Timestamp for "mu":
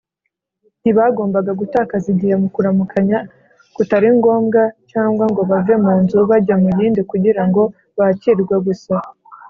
2.41-2.47, 5.83-5.93, 6.61-6.69